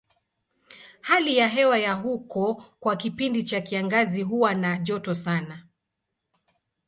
[1.01, 5.65] Hali ya hewa ya huko kwa kipindi cha kiangazi huwa na joto sana.